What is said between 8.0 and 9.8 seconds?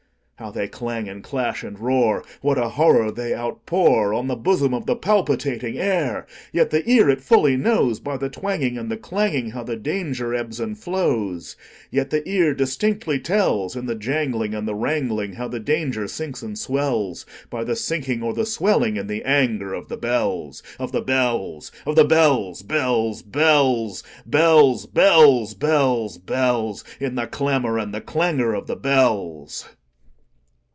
the twangingAnd the clanging, How the